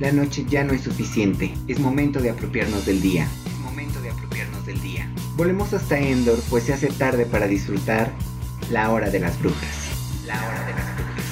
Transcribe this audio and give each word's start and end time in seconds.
La 0.00 0.12
noche 0.12 0.46
ya 0.48 0.62
no 0.62 0.74
es 0.74 0.82
suficiente, 0.82 1.52
es 1.66 1.80
momento 1.80 2.20
de 2.20 2.30
apropiarnos 2.30 2.86
del 2.86 3.00
día. 3.00 3.28
Es 3.44 3.58
momento 3.58 4.00
de 4.00 4.10
apropiarnos 4.10 4.64
del 4.64 4.80
día. 4.80 5.12
Volvemos 5.36 5.72
hasta 5.72 5.98
Endor, 5.98 6.38
pues 6.48 6.62
se 6.62 6.72
hace 6.72 6.86
tarde 6.86 7.26
para 7.26 7.48
disfrutar 7.48 8.12
la 8.70 8.92
hora 8.92 9.10
de 9.10 9.18
las 9.18 9.36
brujas. 9.40 9.90
La 10.24 10.36
hora 10.36 10.66
de 10.66 10.72
las 10.72 10.94
brujas. 10.94 11.24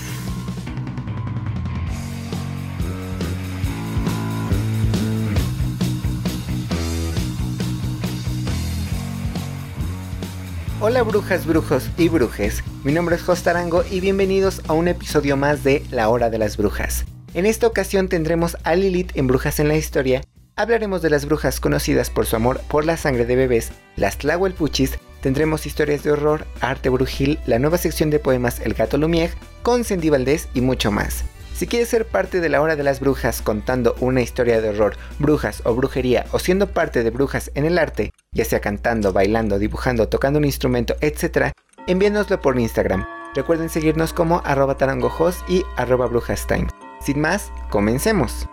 Hola 10.80 11.02
brujas, 11.04 11.46
brujos 11.46 11.90
y 11.96 12.08
brujes, 12.08 12.64
mi 12.82 12.92
nombre 12.92 13.14
es 13.14 13.22
Jostarango 13.22 13.84
y 13.88 14.00
bienvenidos 14.00 14.62
a 14.66 14.72
un 14.72 14.88
episodio 14.88 15.36
más 15.36 15.62
de 15.62 15.84
La 15.92 16.08
Hora 16.08 16.30
de 16.30 16.38
las 16.38 16.56
Brujas. 16.56 17.06
En 17.36 17.44
esta 17.44 17.66
ocasión 17.66 18.08
tendremos 18.08 18.56
a 18.64 18.74
Lilith 18.76 19.14
en 19.14 19.26
Brujas 19.26 19.60
en 19.60 19.68
la 19.68 19.76
Historia. 19.76 20.22
Hablaremos 20.56 21.02
de 21.02 21.10
las 21.10 21.26
brujas 21.26 21.60
conocidas 21.60 22.08
por 22.08 22.24
su 22.24 22.34
amor 22.34 22.62
por 22.66 22.86
la 22.86 22.96
sangre 22.96 23.26
de 23.26 23.36
bebés, 23.36 23.72
las 23.94 24.16
Tlahuelpuchis. 24.16 24.98
Tendremos 25.20 25.66
historias 25.66 26.02
de 26.02 26.12
horror, 26.12 26.46
arte 26.62 26.88
brujil, 26.88 27.38
la 27.44 27.58
nueva 27.58 27.76
sección 27.76 28.08
de 28.08 28.20
poemas 28.20 28.60
El 28.60 28.72
Gato 28.72 28.96
Lumière, 28.96 29.32
con 29.62 29.84
Cindy 29.84 30.08
Valdés 30.08 30.48
y 30.54 30.62
mucho 30.62 30.90
más. 30.90 31.24
Si 31.54 31.66
quieres 31.66 31.90
ser 31.90 32.06
parte 32.06 32.40
de 32.40 32.48
la 32.48 32.62
hora 32.62 32.74
de 32.74 32.84
las 32.84 33.00
brujas 33.00 33.42
contando 33.42 33.96
una 34.00 34.22
historia 34.22 34.62
de 34.62 34.70
horror, 34.70 34.96
brujas 35.18 35.60
o 35.66 35.74
brujería 35.74 36.24
o 36.32 36.38
siendo 36.38 36.68
parte 36.68 37.02
de 37.02 37.10
brujas 37.10 37.50
en 37.54 37.66
el 37.66 37.76
arte, 37.76 38.14
ya 38.32 38.46
sea 38.46 38.60
cantando, 38.60 39.12
bailando, 39.12 39.58
dibujando, 39.58 40.08
tocando 40.08 40.38
un 40.38 40.46
instrumento, 40.46 40.96
etc., 41.02 41.52
envíanoslo 41.86 42.40
por 42.40 42.58
Instagram. 42.58 43.04
Recuerden 43.34 43.68
seguirnos 43.68 44.14
como 44.14 44.40
arroba 44.46 44.78
tarangojos 44.78 45.44
y 45.46 45.64
arroba 45.76 46.06
brujastime. 46.06 46.68
Sin 47.00 47.20
más, 47.20 47.52
comencemos. 47.70 48.48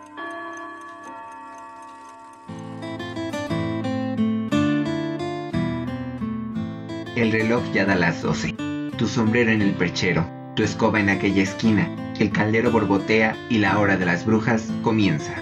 El 7.15 7.31
reloj 7.31 7.63
ya 7.73 7.85
da 7.85 7.95
las 7.95 8.21
12. 8.21 8.55
Tu 8.97 9.07
sombrero 9.07 9.51
en 9.51 9.61
el 9.61 9.73
perchero, 9.73 10.27
tu 10.55 10.63
escoba 10.63 10.99
en 10.99 11.09
aquella 11.09 11.43
esquina, 11.43 12.13
el 12.19 12.31
caldero 12.31 12.71
borbotea 12.71 13.35
y 13.49 13.59
la 13.59 13.79
hora 13.79 13.97
de 13.97 14.05
las 14.05 14.25
brujas 14.25 14.67
comienza. 14.81 15.33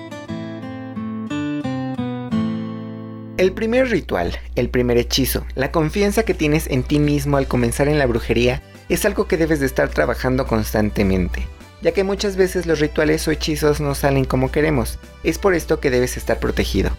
El 3.38 3.54
primer 3.54 3.90
ritual, 3.90 4.38
el 4.56 4.70
primer 4.70 4.98
hechizo, 4.98 5.46
la 5.56 5.72
confianza 5.72 6.24
que 6.24 6.34
tienes 6.34 6.68
en 6.68 6.84
ti 6.84 7.00
mismo 7.00 7.38
al 7.38 7.48
comenzar 7.48 7.88
en 7.88 7.98
la 7.98 8.06
brujería 8.06 8.62
es 8.88 9.06
algo 9.06 9.28
que 9.28 9.38
debes 9.38 9.60
de 9.60 9.66
estar 9.66 9.90
trabajando 9.90 10.46
constantemente 10.46 11.48
ya 11.82 11.92
que 11.92 12.04
muchas 12.04 12.36
veces 12.36 12.66
los 12.66 12.80
rituales 12.80 13.28
o 13.28 13.32
hechizos 13.32 13.82
no 13.82 13.96
salen 13.96 14.26
como 14.26 14.52
queremos. 14.52 15.00
Es 15.24 15.38
por 15.38 15.54
esto 15.54 15.80
que 15.80 15.90
debes 15.90 16.18
estar 16.18 16.40
protegido. 16.40 16.92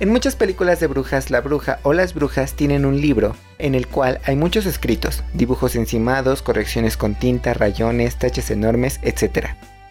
En 0.00 0.08
muchas 0.08 0.34
películas 0.34 0.80
de 0.80 0.86
brujas, 0.86 1.30
la 1.30 1.42
bruja 1.42 1.78
o 1.82 1.92
las 1.92 2.14
brujas 2.14 2.54
tienen 2.54 2.86
un 2.86 3.00
libro 3.02 3.36
en 3.58 3.74
el 3.74 3.86
cual 3.86 4.18
hay 4.24 4.34
muchos 4.34 4.64
escritos, 4.64 5.22
dibujos 5.34 5.76
encimados, 5.76 6.40
correcciones 6.40 6.96
con 6.96 7.14
tinta, 7.14 7.52
rayones, 7.52 8.18
taches 8.18 8.50
enormes, 8.50 8.98
etc. 9.02 9.48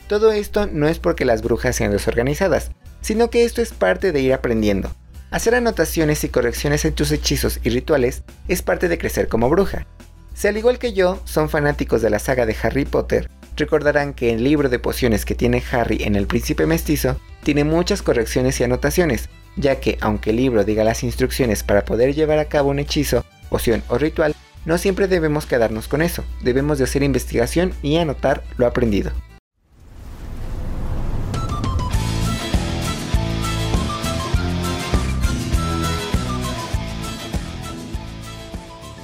Todo 0.07 0.31
esto 0.31 0.65
no 0.65 0.87
es 0.87 0.97
porque 0.97 1.25
las 1.25 1.43
brujas 1.43 1.75
sean 1.75 1.91
desorganizadas, 1.91 2.71
sino 3.01 3.29
que 3.29 3.43
esto 3.45 3.61
es 3.61 3.71
parte 3.71 4.11
de 4.11 4.21
ir 4.21 4.33
aprendiendo. 4.33 4.91
Hacer 5.29 5.53
anotaciones 5.53 6.23
y 6.23 6.29
correcciones 6.29 6.85
en 6.85 6.93
tus 6.93 7.11
hechizos 7.11 7.59
y 7.63 7.69
rituales 7.69 8.23
es 8.47 8.63
parte 8.63 8.87
de 8.87 8.97
crecer 8.97 9.27
como 9.27 9.47
bruja. 9.47 9.85
Si 10.33 10.47
al 10.47 10.57
igual 10.57 10.79
que 10.79 10.93
yo 10.93 11.21
son 11.25 11.49
fanáticos 11.49 12.01
de 12.01 12.09
la 12.09 12.17
saga 12.17 12.47
de 12.47 12.55
Harry 12.63 12.85
Potter, 12.85 13.29
recordarán 13.59 14.13
que 14.13 14.31
el 14.33 14.43
libro 14.43 14.69
de 14.69 14.79
pociones 14.79 15.25
que 15.25 15.35
tiene 15.35 15.63
Harry 15.71 16.03
en 16.03 16.15
El 16.15 16.25
Príncipe 16.25 16.65
Mestizo 16.65 17.19
tiene 17.43 17.63
muchas 17.63 18.01
correcciones 18.01 18.59
y 18.59 18.63
anotaciones, 18.63 19.29
ya 19.55 19.79
que 19.79 19.97
aunque 20.01 20.31
el 20.31 20.37
libro 20.37 20.63
diga 20.63 20.83
las 20.83 21.03
instrucciones 21.03 21.63
para 21.63 21.85
poder 21.85 22.15
llevar 22.15 22.39
a 22.39 22.45
cabo 22.45 22.69
un 22.69 22.79
hechizo, 22.79 23.23
poción 23.49 23.83
o 23.89 23.97
ritual, 23.97 24.35
no 24.65 24.77
siempre 24.77 25.07
debemos 25.07 25.45
quedarnos 25.45 25.87
con 25.87 26.01
eso, 26.01 26.23
debemos 26.41 26.79
de 26.79 26.85
hacer 26.85 27.03
investigación 27.03 27.73
y 27.81 27.97
anotar 27.97 28.43
lo 28.57 28.65
aprendido. 28.65 29.11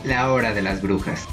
La 0.03 0.31
hora 0.31 0.53
de 0.53 0.61
las 0.61 0.81
brujas. 0.81 1.27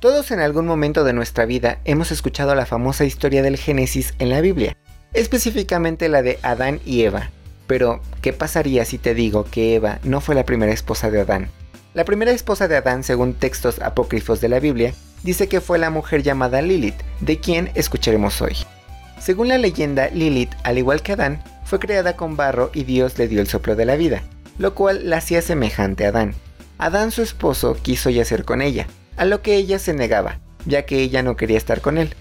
Todos 0.00 0.30
en 0.30 0.40
algún 0.40 0.66
momento 0.66 1.04
de 1.04 1.14
nuestra 1.14 1.46
vida 1.46 1.78
hemos 1.86 2.12
escuchado 2.12 2.54
la 2.54 2.66
famosa 2.66 3.06
historia 3.06 3.42
del 3.42 3.56
Génesis 3.56 4.12
en 4.18 4.28
la 4.28 4.42
Biblia, 4.42 4.76
específicamente 5.14 6.10
la 6.10 6.20
de 6.20 6.38
Adán 6.42 6.80
y 6.84 7.04
Eva. 7.04 7.30
Pero, 7.66 8.02
¿qué 8.20 8.34
pasaría 8.34 8.84
si 8.84 8.98
te 8.98 9.14
digo 9.14 9.46
que 9.50 9.74
Eva 9.74 9.98
no 10.02 10.20
fue 10.20 10.34
la 10.34 10.44
primera 10.44 10.70
esposa 10.70 11.10
de 11.10 11.22
Adán? 11.22 11.48
La 11.94 12.04
primera 12.04 12.30
esposa 12.30 12.68
de 12.68 12.76
Adán, 12.76 13.04
según 13.04 13.32
textos 13.32 13.80
apócrifos 13.80 14.42
de 14.42 14.50
la 14.50 14.60
Biblia, 14.60 14.92
dice 15.22 15.48
que 15.48 15.62
fue 15.62 15.78
la 15.78 15.88
mujer 15.88 16.22
llamada 16.22 16.60
Lilith, 16.60 17.00
de 17.20 17.40
quien 17.40 17.70
escucharemos 17.74 18.42
hoy. 18.42 18.54
Según 19.18 19.48
la 19.48 19.56
leyenda, 19.56 20.10
Lilith, 20.10 20.52
al 20.62 20.76
igual 20.76 21.00
que 21.00 21.12
Adán, 21.12 21.42
fue 21.64 21.78
creada 21.78 22.16
con 22.16 22.36
barro 22.36 22.70
y 22.74 22.84
Dios 22.84 23.16
le 23.16 23.28
dio 23.28 23.40
el 23.40 23.48
soplo 23.48 23.74
de 23.74 23.86
la 23.86 23.96
vida, 23.96 24.22
lo 24.58 24.74
cual 24.74 25.08
la 25.08 25.16
hacía 25.16 25.40
semejante 25.40 26.04
a 26.04 26.10
Adán. 26.10 26.34
Adán, 26.76 27.12
su 27.12 27.22
esposo, 27.22 27.78
quiso 27.80 28.10
yacer 28.10 28.44
con 28.44 28.60
ella, 28.60 28.86
a 29.16 29.24
lo 29.24 29.42
que 29.42 29.56
ella 29.56 29.78
se 29.78 29.94
negaba, 29.94 30.40
ya 30.64 30.86
que 30.86 31.00
ella 31.00 31.22
no 31.22 31.36
quería 31.36 31.58
estar 31.58 31.80
con 31.80 31.98
él. 31.98 32.14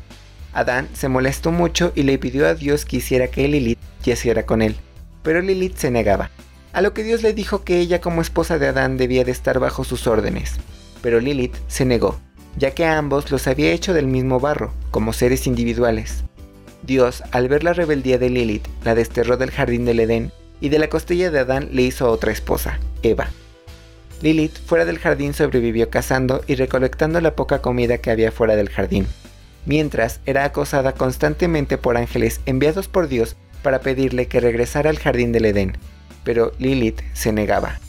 Adán 0.54 0.88
se 0.94 1.10
molestó 1.10 1.52
mucho 1.52 1.92
y 1.96 2.04
le 2.04 2.18
pidió 2.18 2.48
a 2.48 2.56
Dios 2.56 2.86
que 2.86 2.98
hiciera 2.98 3.28
que 3.28 3.48
Lilith 3.48 3.80
yaciera 4.04 4.46
con 4.46 4.62
él, 4.62 4.76
pero 5.22 5.42
Lilith 5.42 5.78
se 5.78 5.92
negaba, 5.92 6.32
a 6.72 6.82
lo 6.82 6.94
que 6.94 7.04
Dios 7.04 7.24
le 7.24 7.34
dijo 7.34 7.64
que 7.64 7.80
ella 7.80 8.02
como 8.02 8.22
esposa 8.22 8.58
de 8.60 8.68
Adán 8.68 8.98
debía 8.98 9.24
de 9.24 9.32
estar 9.32 9.60
bajo 9.60 9.84
sus 9.84 10.08
órdenes, 10.08 10.56
pero 11.02 11.20
Lilith 11.20 11.56
se 11.68 11.86
negó, 11.86 12.20
ya 12.58 12.72
que 12.72 12.86
a 12.86 12.98
ambos 12.98 13.32
los 13.32 13.48
había 13.48 13.72
hecho 13.72 13.94
del 13.94 14.08
mismo 14.08 14.40
barro, 14.40 14.74
como 14.92 15.14
seres 15.14 15.48
individuales. 15.48 16.24
Dios, 16.84 17.24
al 17.32 17.48
ver 17.48 17.64
la 17.64 17.74
rebeldía 17.74 18.18
de 18.18 18.30
Lilith, 18.30 18.68
la 18.84 18.94
desterró 18.94 19.38
del 19.38 19.52
jardín 19.52 19.86
del 19.86 20.00
Edén 20.00 20.32
y 20.62 20.70
de 20.70 20.80
la 20.80 20.90
costilla 20.90 21.32
de 21.32 21.40
Adán 21.40 21.70
le 21.72 21.82
hizo 21.82 22.10
otra 22.10 22.32
esposa, 22.32 22.80
Eva. 23.02 23.30
Lilith 24.22 24.58
fuera 24.66 24.86
del 24.86 25.00
jardín 25.00 25.34
sobrevivió 25.34 25.90
cazando 25.90 26.44
y 26.48 26.56
recolectando 26.56 27.20
la 27.22 27.36
poca 27.36 27.62
comida 27.62 27.98
que 27.98 28.12
había 28.12 28.32
fuera 28.32 28.56
del 28.56 28.70
jardín, 28.70 29.08
mientras 29.66 30.20
era 30.26 30.46
acosada 30.46 30.94
constantemente 30.94 31.78
por 31.78 31.98
ángeles 31.98 32.42
enviados 32.46 32.88
por 32.88 33.08
Dios 33.08 33.36
para 33.62 33.80
pedirle 33.80 34.28
que 34.28 34.40
regresara 34.40 34.90
al 34.90 35.00
jardín 35.00 35.32
del 35.32 35.46
Edén, 35.46 35.78
pero 36.24 36.54
Lilith 36.60 37.02
se 37.14 37.34
negaba, 37.34 37.80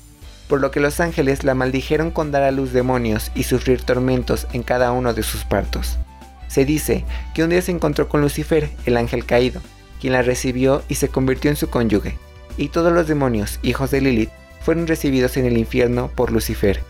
por 0.49 0.61
lo 0.61 0.71
que 0.71 0.81
los 0.81 1.01
ángeles 1.01 1.45
la 1.45 1.55
maldijeron 1.55 2.11
con 2.11 2.33
dar 2.33 2.43
a 2.43 2.51
luz 2.51 2.73
demonios 2.73 3.31
y 3.35 3.45
sufrir 3.45 3.83
tormentos 3.83 4.47
en 4.53 4.63
cada 4.63 4.93
uno 4.93 5.15
de 5.15 5.23
sus 5.23 5.45
partos. 5.45 5.99
Se 6.49 6.65
dice 6.65 7.05
que 7.35 7.45
un 7.45 7.51
día 7.51 7.63
se 7.63 7.73
encontró 7.73 8.09
con 8.09 8.21
Lucifer, 8.21 8.71
el 8.85 8.97
ángel 8.97 9.25
caído, 9.27 9.61
quien 10.01 10.13
la 10.13 10.23
recibió 10.23 10.83
y 10.89 10.97
se 10.97 11.09
convirtió 11.09 11.51
en 11.51 11.57
su 11.57 11.69
cónyuge, 11.69 12.17
y 12.57 12.69
todos 12.69 12.93
los 12.93 13.09
demonios, 13.09 13.59
hijos 13.63 13.91
de 13.91 14.01
Lilith, 14.01 14.31
fueron 14.66 14.88
recibidos 14.88 15.37
en 15.37 15.47
el 15.47 15.59
infierno 15.59 16.10
por 16.12 16.32
Lucifer. 16.32 16.81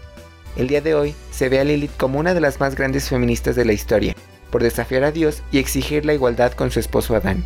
El 0.57 0.67
día 0.67 0.81
de 0.81 0.95
hoy 0.95 1.15
se 1.31 1.51
ve 1.51 1.61
a 1.61 1.65
Lilith 1.65 1.95
como 1.99 2.19
una 2.19 2.33
de 2.33 2.41
las 2.41 2.59
más 2.59 2.75
grandes 2.75 3.11
feministas 3.11 3.55
de 3.55 3.67
la 3.67 3.75
historia, 3.75 4.17
por 4.51 4.63
desafiar 4.63 5.05
a 5.05 5.13
Dios 5.13 5.43
y 5.53 5.59
exigir 5.59 6.07
la 6.07 6.15
igualdad 6.15 6.53
con 6.53 6.71
su 6.71 6.81
esposo 6.81 7.15
Adán. 7.15 7.45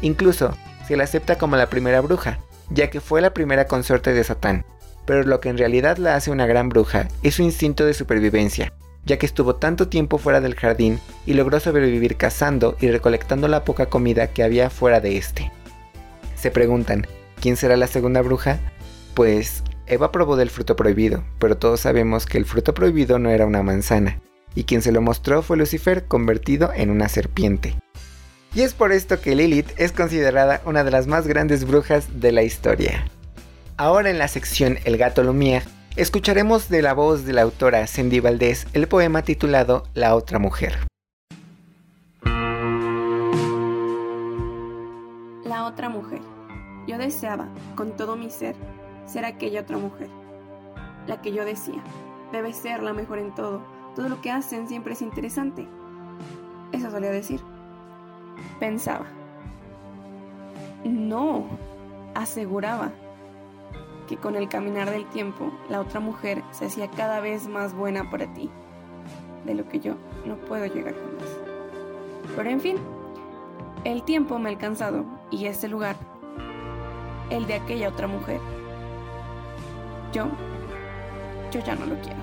Incluso 0.00 0.56
se 0.86 0.96
la 0.96 1.02
acepta 1.02 1.36
como 1.36 1.56
la 1.56 1.68
primera 1.68 2.00
bruja, 2.00 2.38
ya 2.70 2.90
que 2.90 3.00
fue 3.00 3.20
la 3.20 3.34
primera 3.34 3.66
consorte 3.66 4.12
de 4.12 4.22
Satán, 4.22 4.64
pero 5.04 5.24
lo 5.24 5.40
que 5.40 5.48
en 5.48 5.58
realidad 5.58 5.96
la 5.96 6.14
hace 6.14 6.30
una 6.30 6.46
gran 6.46 6.68
bruja 6.68 7.08
es 7.24 7.34
su 7.34 7.42
instinto 7.42 7.84
de 7.84 7.94
supervivencia, 7.94 8.72
ya 9.04 9.18
que 9.18 9.26
estuvo 9.26 9.56
tanto 9.56 9.88
tiempo 9.88 10.18
fuera 10.18 10.40
del 10.40 10.54
jardín 10.54 11.00
y 11.26 11.34
logró 11.34 11.58
sobrevivir 11.58 12.16
cazando 12.16 12.76
y 12.80 12.88
recolectando 12.88 13.48
la 13.48 13.64
poca 13.64 13.86
comida 13.86 14.28
que 14.28 14.44
había 14.44 14.70
fuera 14.70 15.00
de 15.00 15.16
este. 15.16 15.50
Se 16.36 16.52
preguntan, 16.52 17.04
¿quién 17.40 17.56
será 17.56 17.76
la 17.76 17.88
segunda 17.88 18.22
bruja? 18.22 18.60
Pues 19.14 19.64
Eva 19.86 20.12
probó 20.12 20.36
del 20.36 20.50
fruto 20.50 20.76
prohibido, 20.76 21.24
pero 21.38 21.56
todos 21.56 21.80
sabemos 21.80 22.26
que 22.26 22.38
el 22.38 22.44
fruto 22.44 22.74
prohibido 22.74 23.18
no 23.18 23.30
era 23.30 23.46
una 23.46 23.62
manzana, 23.62 24.20
y 24.54 24.64
quien 24.64 24.82
se 24.82 24.92
lo 24.92 25.00
mostró 25.00 25.42
fue 25.42 25.56
Lucifer 25.56 26.04
convertido 26.04 26.72
en 26.74 26.90
una 26.90 27.08
serpiente. 27.08 27.76
Y 28.54 28.60
es 28.60 28.74
por 28.74 28.92
esto 28.92 29.20
que 29.20 29.34
Lilith 29.34 29.70
es 29.78 29.92
considerada 29.92 30.60
una 30.66 30.84
de 30.84 30.90
las 30.90 31.06
más 31.06 31.26
grandes 31.26 31.66
brujas 31.66 32.20
de 32.20 32.32
la 32.32 32.42
historia. 32.42 33.06
Ahora 33.78 34.10
en 34.10 34.18
la 34.18 34.28
sección 34.28 34.78
El 34.84 34.98
gato 34.98 35.24
Lumière, 35.24 35.64
escucharemos 35.96 36.68
de 36.68 36.82
la 36.82 36.92
voz 36.92 37.24
de 37.24 37.32
la 37.32 37.42
autora 37.42 37.86
Cindy 37.86 38.20
Valdés 38.20 38.66
el 38.74 38.88
poema 38.88 39.22
titulado 39.22 39.84
La 39.94 40.14
otra 40.14 40.38
mujer. 40.38 40.78
La 45.44 45.64
otra 45.66 45.88
mujer. 45.88 46.20
Yo 46.86 46.98
deseaba, 46.98 47.48
con 47.74 47.96
todo 47.96 48.16
mi 48.16 48.30
ser, 48.30 48.54
ser 49.06 49.24
aquella 49.24 49.60
otra 49.62 49.78
mujer, 49.78 50.08
la 51.06 51.20
que 51.20 51.32
yo 51.32 51.44
decía, 51.44 51.82
debe 52.32 52.52
ser 52.52 52.82
la 52.82 52.92
mejor 52.92 53.18
en 53.18 53.34
todo. 53.34 53.60
Todo 53.94 54.08
lo 54.08 54.20
que 54.20 54.30
hacen 54.30 54.68
siempre 54.68 54.94
es 54.94 55.02
interesante. 55.02 55.68
Eso 56.72 56.90
solía 56.90 57.10
decir. 57.10 57.40
Pensaba. 58.58 59.06
No, 60.84 61.44
aseguraba 62.14 62.90
que 64.08 64.16
con 64.16 64.34
el 64.34 64.48
caminar 64.48 64.90
del 64.90 65.06
tiempo 65.06 65.52
la 65.68 65.80
otra 65.80 66.00
mujer 66.00 66.42
se 66.50 66.66
hacía 66.66 66.90
cada 66.90 67.20
vez 67.20 67.46
más 67.46 67.74
buena 67.74 68.10
para 68.10 68.32
ti, 68.32 68.50
de 69.44 69.54
lo 69.54 69.68
que 69.68 69.78
yo 69.78 69.94
no 70.26 70.36
puedo 70.36 70.66
llegar 70.66 70.94
jamás. 70.94 71.38
Pero 72.34 72.50
en 72.50 72.60
fin, 72.60 72.76
el 73.84 74.02
tiempo 74.02 74.38
me 74.38 74.48
ha 74.48 74.52
alcanzado 74.52 75.04
y 75.30 75.46
este 75.46 75.68
lugar, 75.68 75.96
el 77.30 77.46
de 77.46 77.54
aquella 77.54 77.88
otra 77.88 78.06
mujer, 78.06 78.40
yo, 80.12 80.28
yo 81.50 81.60
ya 81.64 81.74
no 81.74 81.86
lo 81.86 81.96
quiero. 82.00 82.20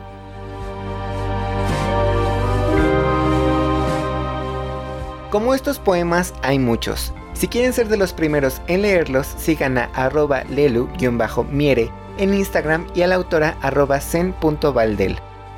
Como 5.32 5.54
estos 5.54 5.78
poemas 5.78 6.34
hay 6.42 6.58
muchos. 6.58 7.14
Si 7.34 7.48
quieren 7.48 7.72
ser 7.72 7.88
de 7.88 7.98
los 7.98 8.14
primeros 8.14 8.62
en 8.68 8.82
leerlos, 8.82 9.28
sigan 9.38 9.78
a 9.78 9.86
arroba 9.94 10.44
lelu-miere 10.46 11.92
en 12.18 12.34
Instagram 12.34 12.88
y 12.96 13.04
a 13.04 13.08
la 13.08 13.16
autora 13.16 13.58
arroba. 13.62 14.00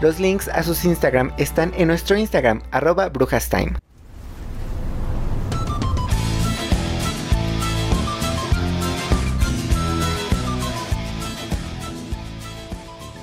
Los 0.02 0.20
links 0.20 0.48
a 0.50 0.64
sus 0.64 0.84
Instagram 0.84 1.32
están 1.38 1.74
en 1.78 1.88
nuestro 1.88 2.18
Instagram 2.18 2.62
arroba 2.72 3.10
brujastime. 3.10 3.74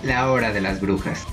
La 0.08 0.30
hora 0.30 0.54
de 0.54 0.62
las 0.62 0.80
brujas. 0.80 1.26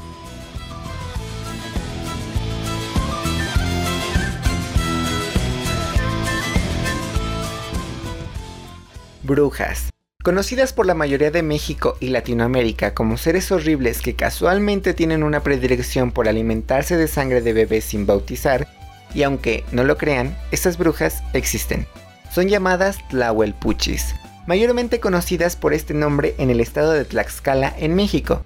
Brujas. 9.23 9.89
Conocidas 10.21 10.73
por 10.73 10.85
la 10.85 10.93
mayoría 10.93 11.31
de 11.31 11.41
México 11.41 11.95
y 12.01 12.09
Latinoamérica 12.09 12.93
como 12.93 13.15
seres 13.15 13.49
horribles 13.53 14.01
que 14.01 14.17
casualmente 14.17 14.93
tienen 14.93 15.23
una 15.23 15.39
predilección 15.39 16.11
por 16.11 16.27
alimentarse 16.27 16.97
de 16.97 17.07
sangre 17.07 17.39
de 17.39 17.53
bebés 17.53 17.85
sin 17.85 18.05
bautizar, 18.05 18.67
y 19.13 19.23
aunque 19.23 19.63
no 19.71 19.85
lo 19.85 19.97
crean, 19.97 20.37
estas 20.51 20.77
brujas 20.77 21.23
existen. 21.31 21.87
Son 22.29 22.49
llamadas 22.49 22.97
Tlahuelpuchis, 23.07 24.15
mayormente 24.47 24.99
conocidas 24.99 25.55
por 25.55 25.73
este 25.73 25.93
nombre 25.93 26.35
en 26.39 26.49
el 26.49 26.59
estado 26.59 26.91
de 26.91 27.05
Tlaxcala, 27.05 27.73
en 27.79 27.95
México. 27.95 28.43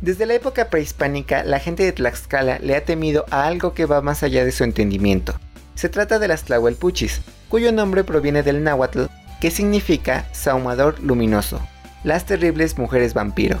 Desde 0.00 0.26
la 0.26 0.34
época 0.34 0.70
prehispánica, 0.70 1.42
la 1.42 1.58
gente 1.58 1.82
de 1.82 1.90
Tlaxcala 1.90 2.60
le 2.60 2.76
ha 2.76 2.84
temido 2.84 3.24
a 3.30 3.46
algo 3.46 3.74
que 3.74 3.84
va 3.84 4.00
más 4.00 4.22
allá 4.22 4.44
de 4.44 4.52
su 4.52 4.62
entendimiento. 4.62 5.34
Se 5.74 5.88
trata 5.88 6.20
de 6.20 6.28
las 6.28 6.44
Tlahuelpuchis, 6.44 7.20
cuyo 7.48 7.72
nombre 7.72 8.04
proviene 8.04 8.44
del 8.44 8.62
náhuatl 8.62 9.06
que 9.40 9.50
significa 9.50 10.26
saumador 10.32 11.00
luminoso, 11.00 11.60
las 12.04 12.26
terribles 12.26 12.78
mujeres 12.78 13.12
vampiro. 13.12 13.60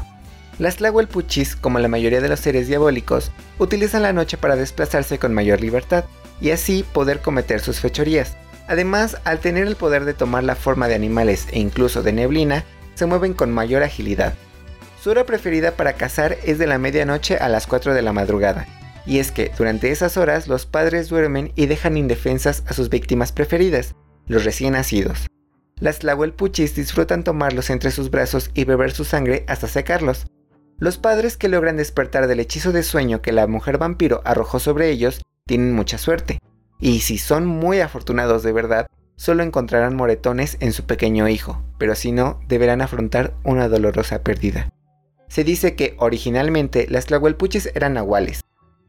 Las 0.60 0.76
Tlahuelpuchis, 0.76 1.56
como 1.56 1.80
la 1.80 1.88
mayoría 1.88 2.20
de 2.20 2.28
los 2.28 2.40
seres 2.40 2.68
diabólicos, 2.68 3.32
utilizan 3.58 4.02
la 4.02 4.12
noche 4.12 4.36
para 4.36 4.56
desplazarse 4.56 5.18
con 5.18 5.34
mayor 5.34 5.60
libertad 5.60 6.04
y 6.40 6.50
así 6.50 6.84
poder 6.92 7.20
cometer 7.20 7.60
sus 7.60 7.80
fechorías. 7.80 8.36
Además, 8.68 9.18
al 9.24 9.40
tener 9.40 9.66
el 9.66 9.76
poder 9.76 10.04
de 10.04 10.14
tomar 10.14 10.44
la 10.44 10.54
forma 10.54 10.86
de 10.86 10.94
animales 10.94 11.46
e 11.50 11.58
incluso 11.58 12.02
de 12.02 12.12
neblina, 12.12 12.64
se 12.94 13.06
mueven 13.06 13.34
con 13.34 13.50
mayor 13.50 13.82
agilidad. 13.82 14.34
Hora 15.08 15.24
preferida 15.24 15.70
para 15.70 15.94
cazar 15.94 16.36
es 16.44 16.58
de 16.58 16.66
la 16.66 16.76
medianoche 16.76 17.38
a 17.38 17.48
las 17.48 17.66
4 17.66 17.94
de 17.94 18.02
la 18.02 18.12
madrugada, 18.12 18.66
y 19.06 19.20
es 19.20 19.32
que 19.32 19.50
durante 19.56 19.90
esas 19.90 20.18
horas 20.18 20.48
los 20.48 20.66
padres 20.66 21.08
duermen 21.08 21.50
y 21.54 21.64
dejan 21.64 21.96
indefensas 21.96 22.62
a 22.66 22.74
sus 22.74 22.90
víctimas 22.90 23.32
preferidas, 23.32 23.94
los 24.26 24.44
recién 24.44 24.74
nacidos. 24.74 25.26
Las 25.80 26.00
tlahuelpuchis 26.00 26.76
disfrutan 26.76 27.24
tomarlos 27.24 27.70
entre 27.70 27.90
sus 27.90 28.10
brazos 28.10 28.50
y 28.52 28.64
beber 28.64 28.90
su 28.90 29.06
sangre 29.06 29.44
hasta 29.46 29.66
secarlos. 29.66 30.26
Los 30.76 30.98
padres 30.98 31.38
que 31.38 31.48
logran 31.48 31.78
despertar 31.78 32.26
del 32.26 32.40
hechizo 32.40 32.72
de 32.72 32.82
sueño 32.82 33.22
que 33.22 33.32
la 33.32 33.46
mujer 33.46 33.78
vampiro 33.78 34.20
arrojó 34.26 34.58
sobre 34.58 34.90
ellos 34.90 35.22
tienen 35.46 35.72
mucha 35.72 35.96
suerte, 35.96 36.38
y 36.80 37.00
si 37.00 37.16
son 37.16 37.46
muy 37.46 37.80
afortunados 37.80 38.42
de 38.42 38.52
verdad, 38.52 38.86
solo 39.16 39.42
encontrarán 39.42 39.96
moretones 39.96 40.58
en 40.60 40.74
su 40.74 40.84
pequeño 40.84 41.28
hijo, 41.28 41.62
pero 41.78 41.94
si 41.94 42.12
no, 42.12 42.40
deberán 42.46 42.82
afrontar 42.82 43.32
una 43.42 43.70
dolorosa 43.70 44.22
pérdida. 44.22 44.68
Se 45.28 45.44
dice 45.44 45.74
que 45.74 45.94
originalmente 45.98 46.86
las 46.88 47.06
tlahuelpuchis 47.06 47.70
eran 47.74 47.94
nahuales. 47.94 48.40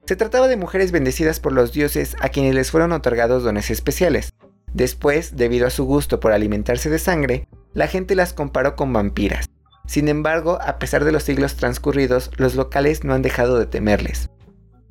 Se 0.06 0.16
trataba 0.16 0.48
de 0.48 0.58
mujeres 0.58 0.92
bendecidas 0.92 1.40
por 1.40 1.54
los 1.54 1.72
dioses 1.72 2.16
a 2.20 2.30
quienes 2.30 2.56
les 2.56 2.72
fueron 2.72 2.92
otorgados 2.94 3.44
dones 3.44 3.70
especiales, 3.70 4.34
Después, 4.74 5.36
debido 5.36 5.68
a 5.68 5.72
su 5.72 5.86
gusto 5.86 6.20
por 6.20 6.32
alimentarse 6.32 6.90
de 6.90 7.00
sangre, 7.00 7.48
la 7.74 7.88
gente 7.88 8.16
las 8.16 8.34
comparó 8.34 8.76
con 8.76 8.94
vampiras. 8.94 9.50
Sin 9.88 10.08
embargo, 10.08 10.60
a 10.62 10.78
pesar 10.78 11.04
de 11.04 11.12
los 11.12 11.24
siglos 11.24 11.56
transcurridos, 11.56 12.30
los 12.38 12.56
locales 12.56 13.04
no 13.04 13.14
han 13.14 13.24
dejado 13.24 13.58
de 13.58 13.66
temerles. 13.66 14.30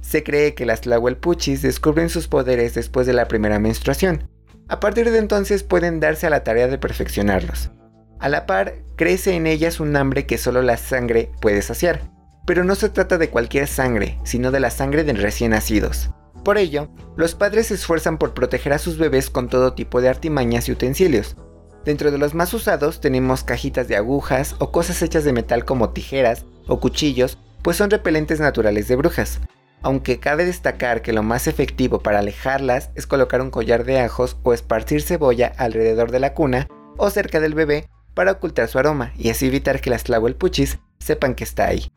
Se 0.01 0.25
cree 0.25 0.55
que 0.55 0.67
las 0.67 0.81
Tlahuelpuchis 0.81 1.63
descubren 1.63 2.09
sus 2.09 2.27
poderes 2.27 2.75
después 2.75 3.07
de 3.07 3.13
la 3.13 3.29
primera 3.29 3.59
menstruación. 3.59 4.29
A 4.69 4.81
partir 4.81 5.11
de 5.11 5.19
entonces 5.19 5.63
pueden 5.63 6.01
darse 6.01 6.27
a 6.27 6.31
la 6.31 6.45
tarea 6.45 6.67
de 6.67 6.79
perfeccionarlos. 6.79 7.71
A 8.21 8.29
la 8.29 8.47
par, 8.47 8.75
crece 8.97 9.35
en 9.35 9.47
ellas 9.47 9.79
un 9.79 9.95
hambre 9.97 10.27
que 10.27 10.39
solo 10.39 10.61
la 10.63 10.77
sangre 10.77 11.31
puede 11.41 11.63
saciar. 11.63 12.01
Pero 12.47 12.65
no 12.65 12.75
se 12.75 12.89
trata 12.89 13.17
de 13.17 13.31
cualquier 13.31 13.69
sangre, 13.69 14.19
sino 14.25 14.51
de 14.51 14.59
la 14.59 14.71
sangre 14.71 15.05
de 15.05 15.13
recién 15.13 15.53
nacidos. 15.53 16.11
Por 16.45 16.59
ello, 16.59 16.89
los 17.17 17.35
padres 17.35 17.69
se 17.69 17.75
esfuerzan 17.75 18.19
por 18.19 18.35
proteger 18.35 18.73
a 18.73 18.79
sus 18.79 18.99
bebés 18.99 19.31
con 19.31 19.49
todo 19.49 19.75
tipo 19.75 20.01
de 20.01 20.09
artimañas 20.09 20.69
y 20.69 20.73
utensilios. 20.73 21.37
Dentro 21.85 22.11
de 22.11 22.19
los 22.19 22.35
más 22.35 22.53
usados 22.55 23.01
tenemos 23.01 23.45
cajitas 23.45 23.87
de 23.87 23.97
agujas 23.97 24.57
o 24.59 24.73
cosas 24.73 25.01
hechas 25.03 25.25
de 25.25 25.33
metal 25.33 25.65
como 25.65 25.91
tijeras 25.91 26.45
o 26.67 26.81
cuchillos, 26.81 27.39
pues 27.63 27.77
son 27.77 27.91
repelentes 27.91 28.41
naturales 28.41 28.89
de 28.89 28.97
brujas. 28.97 29.41
Aunque 29.81 30.19
cabe 30.19 30.45
destacar 30.45 31.03
que 31.03 31.13
lo 31.13 31.23
más 31.23 31.47
efectivo 31.47 32.01
para 32.01 32.19
alejarlas 32.19 32.91
es 32.97 33.07
colocar 33.07 33.41
un 33.43 33.51
collar 33.51 33.85
de 33.85 34.01
ajos 34.01 34.37
o 34.43 34.53
esparcir 34.53 35.03
cebolla 35.03 35.53
alrededor 35.57 36.11
de 36.11 36.19
la 36.19 36.35
cuna 36.35 36.67
o 36.97 37.11
cerca 37.11 37.39
del 37.39 37.55
bebé 37.55 37.89
para 38.19 38.33
ocultar 38.33 38.67
su 38.67 38.81
aroma 38.81 39.13
y 39.17 39.31
así 39.31 39.47
evitar 39.47 39.81
que 39.81 39.91
las 39.91 40.03
tlahuelpuchis 40.03 40.81
sepan 40.99 41.37
que 41.37 41.45
está 41.45 41.69
ahí. 41.69 41.93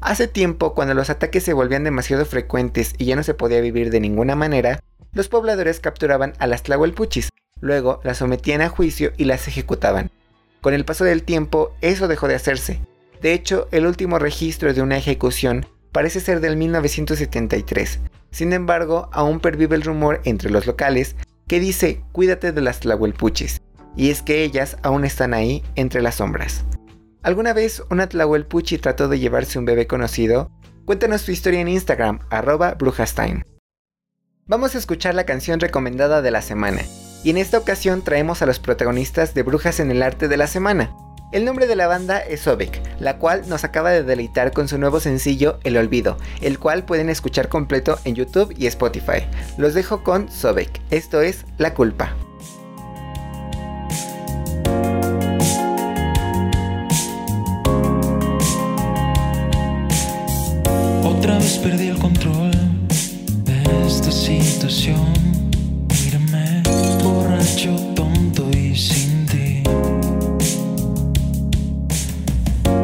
Hace 0.00 0.28
tiempo, 0.28 0.72
cuando 0.72 0.94
los 0.94 1.10
ataques 1.10 1.42
se 1.42 1.52
volvían 1.52 1.82
demasiado 1.82 2.24
frecuentes 2.26 2.94
y 2.96 3.06
ya 3.06 3.16
no 3.16 3.24
se 3.24 3.34
podía 3.34 3.60
vivir 3.60 3.90
de 3.90 3.98
ninguna 3.98 4.36
manera, 4.36 4.78
los 5.12 5.26
pobladores 5.26 5.80
capturaban 5.80 6.34
a 6.38 6.46
las 6.46 6.62
tlahuelpuchis, 6.62 7.30
luego 7.60 7.98
las 8.04 8.18
sometían 8.18 8.60
a 8.60 8.68
juicio 8.68 9.10
y 9.16 9.24
las 9.24 9.48
ejecutaban. 9.48 10.12
Con 10.60 10.74
el 10.74 10.84
paso 10.84 11.02
del 11.02 11.24
tiempo, 11.24 11.74
eso 11.80 12.06
dejó 12.06 12.28
de 12.28 12.36
hacerse. 12.36 12.80
De 13.20 13.32
hecho, 13.32 13.66
el 13.72 13.84
último 13.84 14.20
registro 14.20 14.72
de 14.72 14.82
una 14.82 14.96
ejecución 14.96 15.66
parece 15.90 16.20
ser 16.20 16.38
del 16.38 16.56
1973. 16.56 17.98
Sin 18.30 18.52
embargo, 18.52 19.08
aún 19.10 19.40
pervive 19.40 19.74
el 19.74 19.82
rumor 19.82 20.20
entre 20.22 20.50
los 20.50 20.68
locales 20.68 21.16
que 21.48 21.58
dice 21.58 22.00
cuídate 22.12 22.52
de 22.52 22.60
las 22.60 22.78
tlahuelpuchis, 22.78 23.60
y 23.98 24.10
es 24.10 24.22
que 24.22 24.44
ellas 24.44 24.78
aún 24.82 25.04
están 25.04 25.34
ahí 25.34 25.62
entre 25.74 26.00
las 26.00 26.14
sombras. 26.14 26.64
¿Alguna 27.22 27.52
vez 27.52 27.82
una 27.90 28.08
Tlahuelpuchi 28.08 28.78
trató 28.78 29.08
de 29.08 29.18
llevarse 29.18 29.58
un 29.58 29.66
bebé 29.66 29.86
conocido? 29.86 30.50
Cuéntanos 30.86 31.24
tu 31.24 31.32
historia 31.32 31.60
en 31.60 31.68
Instagram, 31.68 32.20
arroba 32.30 32.74
brujastime. 32.74 33.44
Vamos 34.46 34.74
a 34.74 34.78
escuchar 34.78 35.14
la 35.14 35.26
canción 35.26 35.60
recomendada 35.60 36.22
de 36.22 36.30
la 36.30 36.40
semana, 36.40 36.80
y 37.22 37.30
en 37.30 37.36
esta 37.36 37.58
ocasión 37.58 38.02
traemos 38.02 38.40
a 38.40 38.46
los 38.46 38.60
protagonistas 38.60 39.34
de 39.34 39.42
Brujas 39.42 39.80
en 39.80 39.90
el 39.90 40.02
Arte 40.02 40.28
de 40.28 40.38
la 40.38 40.46
Semana. 40.46 40.94
El 41.32 41.44
nombre 41.44 41.66
de 41.66 41.76
la 41.76 41.88
banda 41.88 42.20
es 42.20 42.40
Sobek, 42.40 42.80
la 43.00 43.18
cual 43.18 43.46
nos 43.48 43.64
acaba 43.64 43.90
de 43.90 44.04
deleitar 44.04 44.52
con 44.52 44.68
su 44.68 44.78
nuevo 44.78 45.00
sencillo 45.00 45.58
El 45.64 45.76
Olvido, 45.76 46.16
el 46.40 46.58
cual 46.58 46.86
pueden 46.86 47.10
escuchar 47.10 47.50
completo 47.50 47.98
en 48.04 48.14
YouTube 48.14 48.54
y 48.56 48.66
Spotify. 48.68 49.26
Los 49.58 49.74
dejo 49.74 50.02
con 50.02 50.30
Sobek, 50.30 50.80
esto 50.90 51.20
es 51.20 51.44
La 51.58 51.74
Culpa. 51.74 52.16
Perdí 61.70 61.88
el 61.88 61.98
control 61.98 62.50
de 63.44 63.62
esta 63.86 64.10
situación. 64.10 65.12
Mírame, 66.02 66.62
borracho, 67.02 67.76
tonto 67.94 68.48
y 68.56 68.74
sin 68.74 69.26
ti. 69.26 69.62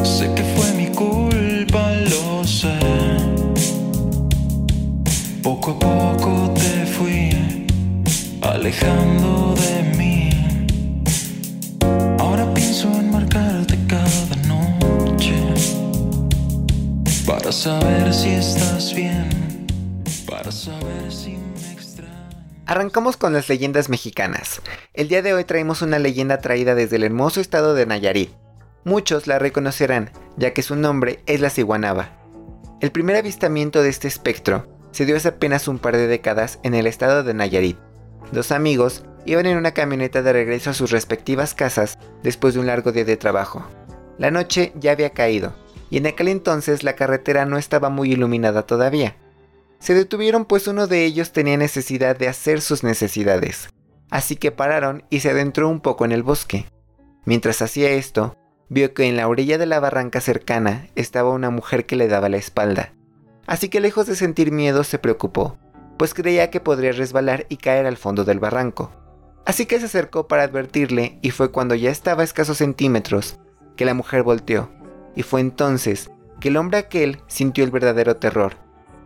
Sé 0.02 0.30
que 0.34 0.44
fue 0.54 0.70
mi 0.76 0.88
culpa, 0.88 1.82
lo 2.12 2.44
sé. 2.44 2.78
Poco 5.42 5.70
a 5.70 5.78
poco 5.78 6.52
te 6.54 6.84
fui 6.84 7.30
alejando 8.42 9.54
de 9.54 9.73
para 17.26 17.52
saber 17.52 18.12
si 18.12 18.30
estás 18.30 18.94
bien, 18.94 19.66
para 20.28 20.52
saber 20.52 21.10
si 21.10 21.36
me 21.36 21.72
extrañas. 21.72 22.14
Arrancamos 22.66 23.16
con 23.16 23.32
las 23.32 23.48
leyendas 23.48 23.88
mexicanas. 23.88 24.60
El 24.92 25.08
día 25.08 25.22
de 25.22 25.32
hoy 25.32 25.44
traemos 25.44 25.82
una 25.82 25.98
leyenda 25.98 26.38
traída 26.38 26.74
desde 26.74 26.96
el 26.96 27.04
hermoso 27.04 27.40
estado 27.40 27.74
de 27.74 27.86
Nayarit. 27.86 28.30
Muchos 28.84 29.26
la 29.26 29.38
reconocerán, 29.38 30.10
ya 30.36 30.52
que 30.52 30.62
su 30.62 30.76
nombre 30.76 31.20
es 31.26 31.40
la 31.40 31.50
ciguanaba. 31.50 32.10
El 32.80 32.92
primer 32.92 33.16
avistamiento 33.16 33.82
de 33.82 33.88
este 33.88 34.08
espectro 34.08 34.66
se 34.90 35.06
dio 35.06 35.16
hace 35.16 35.28
apenas 35.28 35.66
un 35.68 35.78
par 35.78 35.96
de 35.96 36.06
décadas 36.06 36.58
en 36.62 36.74
el 36.74 36.86
estado 36.86 37.22
de 37.22 37.32
Nayarit. 37.32 37.78
Dos 38.32 38.52
amigos 38.52 39.04
iban 39.24 39.46
en 39.46 39.56
una 39.56 39.72
camioneta 39.72 40.22
de 40.22 40.32
regreso 40.32 40.70
a 40.70 40.74
sus 40.74 40.90
respectivas 40.90 41.54
casas 41.54 41.98
después 42.22 42.54
de 42.54 42.60
un 42.60 42.66
largo 42.66 42.92
día 42.92 43.04
de 43.04 43.16
trabajo. 43.16 43.66
La 44.18 44.30
noche 44.30 44.72
ya 44.76 44.92
había 44.92 45.10
caído, 45.10 45.54
y 45.90 45.98
en 45.98 46.06
aquel 46.06 46.28
entonces 46.28 46.82
la 46.82 46.96
carretera 46.96 47.46
no 47.46 47.58
estaba 47.58 47.88
muy 47.88 48.12
iluminada 48.12 48.66
todavía. 48.66 49.16
Se 49.78 49.94
detuvieron 49.94 50.44
pues 50.44 50.66
uno 50.66 50.86
de 50.86 51.04
ellos 51.04 51.32
tenía 51.32 51.56
necesidad 51.56 52.16
de 52.16 52.28
hacer 52.28 52.60
sus 52.60 52.84
necesidades, 52.84 53.68
así 54.10 54.36
que 54.36 54.50
pararon 54.50 55.04
y 55.10 55.20
se 55.20 55.30
adentró 55.30 55.68
un 55.68 55.80
poco 55.80 56.04
en 56.04 56.12
el 56.12 56.22
bosque. 56.22 56.66
Mientras 57.24 57.62
hacía 57.62 57.90
esto, 57.90 58.36
vio 58.68 58.94
que 58.94 59.04
en 59.04 59.16
la 59.16 59.28
orilla 59.28 59.58
de 59.58 59.66
la 59.66 59.80
barranca 59.80 60.20
cercana 60.20 60.88
estaba 60.94 61.30
una 61.30 61.50
mujer 61.50 61.86
que 61.86 61.96
le 61.96 62.08
daba 62.08 62.28
la 62.28 62.36
espalda. 62.36 62.92
Así 63.46 63.68
que 63.68 63.80
lejos 63.80 64.06
de 64.06 64.16
sentir 64.16 64.52
miedo 64.52 64.84
se 64.84 64.98
preocupó, 64.98 65.58
pues 65.98 66.14
creía 66.14 66.50
que 66.50 66.60
podría 66.60 66.92
resbalar 66.92 67.46
y 67.48 67.58
caer 67.58 67.86
al 67.86 67.96
fondo 67.96 68.24
del 68.24 68.40
barranco. 68.40 68.90
Así 69.46 69.66
que 69.66 69.78
se 69.78 69.86
acercó 69.86 70.26
para 70.26 70.42
advertirle 70.42 71.18
y 71.20 71.30
fue 71.30 71.50
cuando 71.50 71.74
ya 71.74 71.90
estaba 71.90 72.22
a 72.22 72.24
escasos 72.24 72.58
centímetros 72.58 73.38
que 73.76 73.84
la 73.84 73.94
mujer 73.94 74.22
volteó, 74.22 74.70
y 75.16 75.22
fue 75.22 75.40
entonces 75.40 76.10
que 76.40 76.48
el 76.48 76.56
hombre 76.56 76.78
aquel 76.78 77.20
sintió 77.26 77.64
el 77.64 77.70
verdadero 77.70 78.16
terror, 78.16 78.54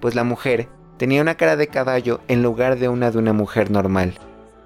pues 0.01 0.15
la 0.15 0.25
mujer 0.25 0.69
tenía 0.97 1.23
una 1.23 1.37
cara 1.37 1.57
de 1.57 1.69
caballo 1.69 2.21
en 2.29 2.43
lugar 2.43 2.79
de 2.79 2.89
una 2.89 3.11
de 3.11 3.19
una 3.19 3.33
mujer 3.33 3.71
normal. 3.71 4.19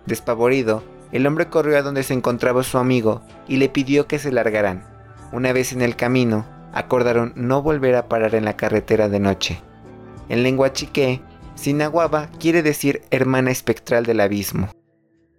Despavorido, 0.06 0.82
el 1.12 1.26
hombre 1.26 1.48
corrió 1.48 1.76
a 1.76 1.82
donde 1.82 2.02
se 2.02 2.14
encontraba 2.14 2.62
su 2.62 2.78
amigo 2.78 3.22
y 3.46 3.56
le 3.56 3.68
pidió 3.68 4.06
que 4.06 4.18
se 4.18 4.32
largaran. 4.32 4.84
Una 5.32 5.52
vez 5.52 5.72
en 5.72 5.82
el 5.82 5.96
camino, 5.96 6.46
acordaron 6.72 7.32
no 7.36 7.62
volver 7.62 7.94
a 7.96 8.08
parar 8.08 8.34
en 8.34 8.44
la 8.44 8.56
carretera 8.56 9.08
de 9.08 9.20
noche. 9.20 9.60
En 10.28 10.42
lengua 10.42 10.72
chiqué, 10.72 11.20
Sinaguaba 11.54 12.28
quiere 12.40 12.62
decir 12.62 13.02
hermana 13.10 13.50
espectral 13.50 14.06
del 14.06 14.20
abismo. 14.20 14.70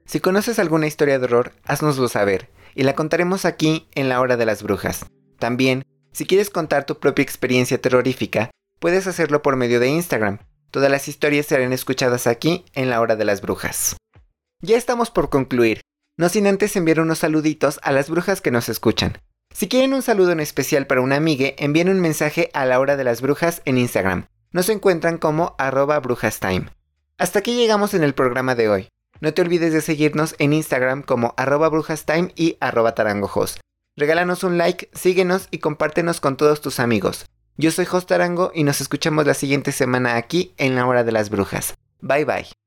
Si 0.05 0.19
conoces 0.19 0.59
alguna 0.59 0.87
historia 0.87 1.17
de 1.17 1.25
horror, 1.25 1.53
haznoslo 1.65 2.07
saber, 2.07 2.49
y 2.75 2.83
la 2.83 2.93
contaremos 2.93 3.45
aquí 3.45 3.87
en 3.95 4.09
la 4.09 4.21
hora 4.21 4.37
de 4.37 4.45
las 4.45 4.61
brujas. 4.61 5.05
También, 5.39 5.83
si 6.13 6.25
quieres 6.25 6.49
contar 6.49 6.85
tu 6.85 6.99
propia 6.99 7.23
experiencia 7.23 7.81
terrorífica, 7.81 8.51
puedes 8.79 9.07
hacerlo 9.07 9.41
por 9.41 9.55
medio 9.55 9.79
de 9.79 9.89
Instagram. 9.89 10.39
Todas 10.69 10.89
las 10.89 11.07
historias 11.07 11.47
serán 11.47 11.73
escuchadas 11.73 12.27
aquí 12.27 12.65
en 12.73 12.89
la 12.89 13.01
hora 13.01 13.15
de 13.15 13.25
las 13.25 13.41
brujas. 13.41 13.97
Ya 14.61 14.77
estamos 14.77 15.09
por 15.09 15.29
concluir, 15.29 15.81
no 16.17 16.29
sin 16.29 16.47
antes 16.47 16.75
enviar 16.75 16.99
unos 16.99 17.19
saluditos 17.19 17.79
a 17.83 17.91
las 17.91 18.09
brujas 18.09 18.41
que 18.41 18.51
nos 18.51 18.69
escuchan. 18.69 19.17
Si 19.53 19.67
quieren 19.67 19.93
un 19.93 20.01
saludo 20.01 20.31
en 20.31 20.39
especial 20.39 20.87
para 20.87 21.01
una 21.01 21.15
amiga, 21.15 21.49
envíen 21.57 21.89
un 21.89 21.99
mensaje 21.99 22.49
a 22.53 22.65
la 22.65 22.79
hora 22.79 22.95
de 22.95 23.03
las 23.03 23.21
brujas 23.21 23.61
en 23.65 23.77
Instagram. 23.77 24.27
Nos 24.51 24.69
encuentran 24.69 25.17
como 25.17 25.55
arroba 25.57 25.99
brujastime. 25.99 26.69
Hasta 27.17 27.39
aquí 27.39 27.55
llegamos 27.55 27.93
en 27.93 28.03
el 28.03 28.13
programa 28.13 28.55
de 28.55 28.69
hoy. 28.69 28.87
No 29.19 29.33
te 29.33 29.41
olvides 29.41 29.73
de 29.73 29.81
seguirnos 29.81 30.35
en 30.37 30.53
Instagram 30.53 31.01
como 31.01 31.33
arroba 31.37 31.69
brujastime 31.69 32.31
y 32.35 32.57
arroba 32.59 32.93
tarangojos. 32.95 33.59
Regálanos 33.95 34.43
un 34.43 34.57
like, 34.57 34.89
síguenos 34.93 35.47
y 35.51 35.59
compártenos 35.59 36.19
con 36.19 36.35
todos 36.35 36.61
tus 36.61 36.79
amigos. 36.79 37.27
Yo 37.57 37.69
soy 37.69 37.85
Jos 37.85 38.07
Tarango 38.07 38.51
y 38.55 38.63
nos 38.63 38.81
escuchamos 38.81 39.27
la 39.27 39.35
siguiente 39.35 39.71
semana 39.71 40.15
aquí 40.15 40.55
en 40.57 40.75
la 40.75 40.87
hora 40.87 41.03
de 41.03 41.11
las 41.11 41.29
brujas. 41.29 41.75
Bye 42.01 42.25
bye. 42.25 42.62